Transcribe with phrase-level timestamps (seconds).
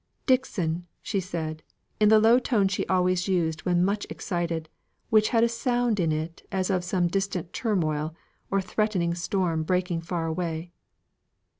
[0.25, 1.61] "Dixon," she said,
[1.99, 4.67] in the low tone she always used when much excited,
[5.11, 8.15] which had a sound in it as of some distant turmoil,
[8.49, 10.71] or threatening storm breaking far away.